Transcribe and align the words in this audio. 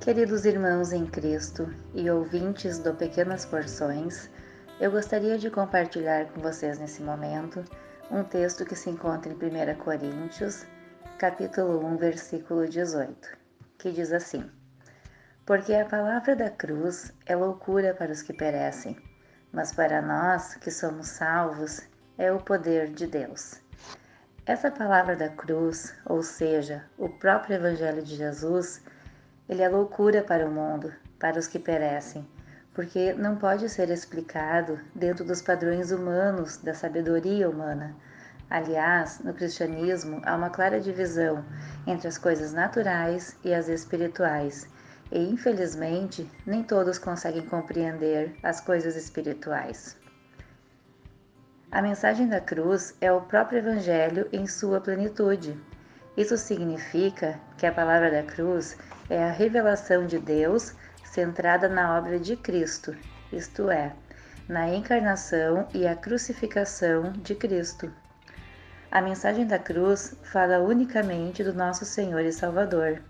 Queridos 0.00 0.46
irmãos 0.46 0.94
em 0.94 1.04
Cristo 1.04 1.68
e 1.94 2.10
ouvintes 2.10 2.78
do 2.78 2.94
Pequenas 2.94 3.44
Porções, 3.44 4.30
eu 4.80 4.90
gostaria 4.90 5.36
de 5.36 5.50
compartilhar 5.50 6.24
com 6.32 6.40
vocês 6.40 6.78
nesse 6.78 7.02
momento 7.02 7.62
um 8.10 8.24
texto 8.24 8.64
que 8.64 8.74
se 8.74 8.88
encontra 8.88 9.30
em 9.30 9.36
1 9.36 9.76
Coríntios, 9.76 10.64
capítulo 11.18 11.84
1, 11.84 11.98
versículo 11.98 12.66
18, 12.66 13.36
que 13.76 13.92
diz 13.92 14.10
assim: 14.10 14.50
Porque 15.44 15.74
a 15.74 15.84
palavra 15.84 16.34
da 16.34 16.48
cruz 16.48 17.12
é 17.26 17.36
loucura 17.36 17.92
para 17.92 18.10
os 18.10 18.22
que 18.22 18.32
perecem, 18.32 18.96
mas 19.52 19.70
para 19.70 20.00
nós 20.00 20.54
que 20.54 20.70
somos 20.70 21.08
salvos 21.08 21.82
é 22.16 22.32
o 22.32 22.38
poder 22.38 22.88
de 22.88 23.06
Deus. 23.06 23.60
Essa 24.46 24.70
palavra 24.70 25.14
da 25.14 25.28
cruz, 25.28 25.94
ou 26.06 26.22
seja, 26.22 26.86
o 26.96 27.10
próprio 27.10 27.56
Evangelho 27.56 28.02
de 28.02 28.16
Jesus, 28.16 28.82
ele 29.50 29.62
é 29.62 29.68
loucura 29.68 30.22
para 30.22 30.46
o 30.46 30.50
mundo, 30.50 30.92
para 31.18 31.36
os 31.36 31.48
que 31.48 31.58
perecem, 31.58 32.24
porque 32.72 33.12
não 33.14 33.34
pode 33.34 33.68
ser 33.68 33.90
explicado 33.90 34.78
dentro 34.94 35.24
dos 35.24 35.42
padrões 35.42 35.90
humanos 35.90 36.58
da 36.58 36.72
sabedoria 36.72 37.50
humana. 37.50 37.96
Aliás, 38.48 39.18
no 39.18 39.34
cristianismo 39.34 40.22
há 40.24 40.36
uma 40.36 40.50
clara 40.50 40.80
divisão 40.80 41.44
entre 41.84 42.06
as 42.06 42.16
coisas 42.16 42.52
naturais 42.52 43.36
e 43.44 43.52
as 43.52 43.68
espirituais, 43.68 44.68
e 45.10 45.18
infelizmente 45.18 46.30
nem 46.46 46.62
todos 46.62 46.96
conseguem 46.96 47.44
compreender 47.44 48.36
as 48.44 48.60
coisas 48.60 48.94
espirituais. 48.94 49.96
A 51.72 51.82
mensagem 51.82 52.28
da 52.28 52.40
cruz 52.40 52.94
é 53.00 53.10
o 53.10 53.22
próprio 53.22 53.58
Evangelho 53.58 54.28
em 54.32 54.46
sua 54.46 54.80
plenitude. 54.80 55.60
Isso 56.16 56.36
significa 56.36 57.38
que 57.56 57.66
a 57.66 57.72
palavra 57.72 58.10
da 58.10 58.22
cruz 58.22 58.76
é 59.08 59.22
a 59.22 59.30
revelação 59.30 60.06
de 60.06 60.18
Deus 60.18 60.74
centrada 61.04 61.68
na 61.68 61.96
obra 61.96 62.18
de 62.18 62.36
Cristo, 62.36 62.96
isto 63.32 63.70
é, 63.70 63.92
na 64.48 64.68
encarnação 64.68 65.68
e 65.72 65.86
a 65.86 65.94
crucificação 65.94 67.12
de 67.12 67.34
Cristo. 67.34 67.92
A 68.90 69.00
mensagem 69.00 69.46
da 69.46 69.58
cruz 69.58 70.16
fala 70.24 70.58
unicamente 70.58 71.44
do 71.44 71.54
nosso 71.54 71.84
Senhor 71.84 72.22
e 72.22 72.32
Salvador. 72.32 73.00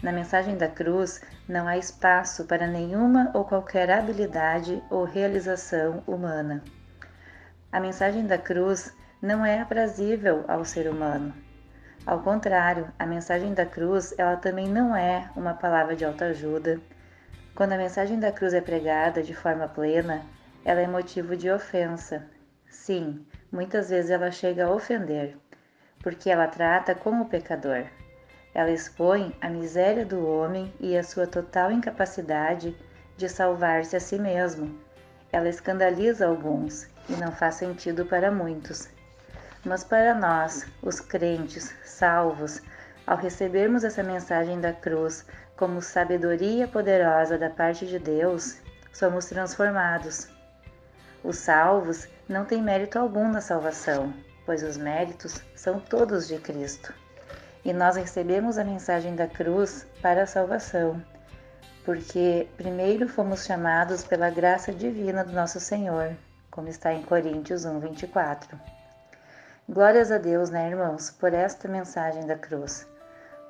Na 0.00 0.12
mensagem 0.12 0.56
da 0.56 0.68
cruz 0.68 1.20
não 1.48 1.66
há 1.66 1.76
espaço 1.76 2.44
para 2.44 2.68
nenhuma 2.68 3.32
ou 3.34 3.44
qualquer 3.44 3.90
habilidade 3.90 4.80
ou 4.88 5.02
realização 5.02 6.04
humana. 6.06 6.62
A 7.72 7.80
mensagem 7.80 8.26
da 8.26 8.38
cruz 8.38 8.94
não 9.20 9.44
é 9.44 9.60
aprazível 9.60 10.44
ao 10.46 10.64
ser 10.64 10.88
humano. 10.88 11.34
Ao 12.06 12.20
contrário, 12.22 12.88
a 12.98 13.04
mensagem 13.04 13.52
da 13.52 13.66
cruz, 13.66 14.14
ela 14.16 14.36
também 14.36 14.66
não 14.66 14.96
é 14.96 15.30
uma 15.36 15.54
palavra 15.54 15.94
de 15.94 16.04
autoajuda. 16.04 16.80
Quando 17.54 17.72
a 17.72 17.76
mensagem 17.78 18.18
da 18.18 18.32
cruz 18.32 18.54
é 18.54 18.60
pregada 18.60 19.22
de 19.22 19.34
forma 19.34 19.68
plena, 19.68 20.22
ela 20.64 20.80
é 20.80 20.86
motivo 20.86 21.36
de 21.36 21.50
ofensa. 21.50 22.26
Sim, 22.68 23.26
muitas 23.50 23.90
vezes 23.90 24.10
ela 24.10 24.30
chega 24.30 24.66
a 24.66 24.70
ofender, 24.70 25.36
porque 26.02 26.30
ela 26.30 26.46
trata 26.46 26.94
com 26.94 27.20
o 27.20 27.26
pecador. 27.26 27.84
Ela 28.54 28.70
expõe 28.70 29.36
a 29.40 29.48
miséria 29.48 30.04
do 30.04 30.26
homem 30.26 30.72
e 30.80 30.96
a 30.96 31.02
sua 31.02 31.26
total 31.26 31.70
incapacidade 31.70 32.76
de 33.16 33.28
salvar-se 33.28 33.96
a 33.96 34.00
si 34.00 34.18
mesmo. 34.18 34.78
Ela 35.30 35.48
escandaliza 35.48 36.26
alguns 36.26 36.88
e 37.08 37.12
não 37.12 37.32
faz 37.32 37.56
sentido 37.56 38.06
para 38.06 38.30
muitos. 38.30 38.88
Mas 39.68 39.84
para 39.84 40.14
nós, 40.14 40.66
os 40.80 40.98
crentes 40.98 41.74
salvos, 41.84 42.62
ao 43.06 43.18
recebermos 43.18 43.84
essa 43.84 44.02
mensagem 44.02 44.58
da 44.58 44.72
cruz 44.72 45.26
como 45.58 45.82
sabedoria 45.82 46.66
poderosa 46.66 47.36
da 47.36 47.50
parte 47.50 47.86
de 47.86 47.98
Deus, 47.98 48.56
somos 48.94 49.26
transformados. 49.26 50.26
Os 51.22 51.36
salvos 51.36 52.08
não 52.26 52.46
têm 52.46 52.62
mérito 52.62 52.98
algum 52.98 53.30
na 53.30 53.42
salvação, 53.42 54.14
pois 54.46 54.62
os 54.62 54.78
méritos 54.78 55.42
são 55.54 55.78
todos 55.78 56.26
de 56.26 56.38
Cristo. 56.38 56.94
E 57.62 57.70
nós 57.70 57.96
recebemos 57.96 58.56
a 58.56 58.64
mensagem 58.64 59.14
da 59.14 59.26
cruz 59.26 59.86
para 60.00 60.22
a 60.22 60.26
salvação, 60.26 61.04
porque 61.84 62.48
primeiro 62.56 63.06
fomos 63.06 63.44
chamados 63.44 64.02
pela 64.02 64.30
graça 64.30 64.72
divina 64.72 65.22
do 65.22 65.32
nosso 65.32 65.60
Senhor, 65.60 66.16
como 66.50 66.68
está 66.68 66.94
em 66.94 67.02
Coríntios 67.02 67.66
1, 67.66 67.80
24. 67.80 68.77
Glórias 69.70 70.10
a 70.10 70.16
Deus, 70.16 70.48
né, 70.48 70.70
irmãos, 70.70 71.10
por 71.10 71.34
esta 71.34 71.68
mensagem 71.68 72.26
da 72.26 72.38
cruz, 72.38 72.88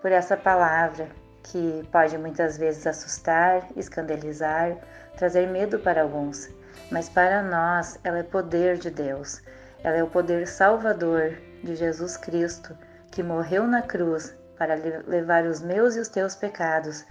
por 0.02 0.10
essa 0.10 0.36
palavra 0.36 1.08
que 1.44 1.88
pode 1.92 2.18
muitas 2.18 2.58
vezes 2.58 2.88
assustar, 2.88 3.64
escandalizar, 3.76 4.76
trazer 5.16 5.46
medo 5.46 5.78
para 5.78 6.02
alguns, 6.02 6.48
mas 6.90 7.08
para 7.08 7.40
nós 7.40 8.00
ela 8.02 8.18
é 8.18 8.24
poder 8.24 8.78
de 8.78 8.90
Deus. 8.90 9.40
Ela 9.84 9.98
é 9.98 10.02
o 10.02 10.10
poder 10.10 10.48
salvador 10.48 11.38
de 11.62 11.76
Jesus 11.76 12.16
Cristo, 12.16 12.76
que 13.12 13.22
morreu 13.22 13.64
na 13.68 13.82
cruz 13.82 14.34
para 14.58 14.74
levar 14.74 15.44
os 15.44 15.62
meus 15.62 15.94
e 15.94 16.00
os 16.00 16.08
teus 16.08 16.34
pecados, 16.34 17.06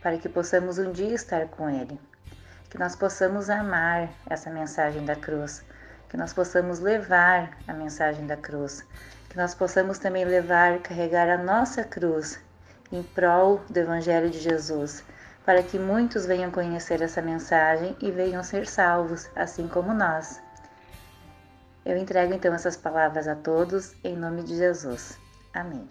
para 0.00 0.18
que 0.18 0.28
possamos 0.28 0.78
um 0.78 0.92
dia 0.92 1.16
estar 1.16 1.48
com 1.48 1.68
Ele. 1.68 2.00
Que 2.70 2.78
nós 2.78 2.94
possamos 2.94 3.50
amar 3.50 4.08
essa 4.30 4.50
mensagem 4.50 5.04
da 5.04 5.16
cruz, 5.16 5.64
que 6.12 6.16
nós 6.18 6.34
possamos 6.34 6.78
levar 6.78 7.56
a 7.66 7.72
mensagem 7.72 8.26
da 8.26 8.36
cruz, 8.36 8.86
que 9.30 9.36
nós 9.38 9.54
possamos 9.54 9.98
também 9.98 10.26
levar, 10.26 10.78
carregar 10.80 11.26
a 11.30 11.42
nossa 11.42 11.82
cruz 11.82 12.38
em 12.92 13.02
prol 13.02 13.62
do 13.70 13.78
Evangelho 13.78 14.28
de 14.28 14.38
Jesus, 14.38 15.02
para 15.42 15.62
que 15.62 15.78
muitos 15.78 16.26
venham 16.26 16.50
conhecer 16.50 17.00
essa 17.00 17.22
mensagem 17.22 17.96
e 17.98 18.10
venham 18.10 18.42
ser 18.42 18.66
salvos, 18.66 19.30
assim 19.34 19.66
como 19.66 19.94
nós. 19.94 20.38
Eu 21.82 21.96
entrego 21.96 22.34
então 22.34 22.52
essas 22.52 22.76
palavras 22.76 23.26
a 23.26 23.34
todos, 23.34 23.94
em 24.04 24.14
nome 24.14 24.42
de 24.42 24.54
Jesus. 24.54 25.18
Amém. 25.54 25.88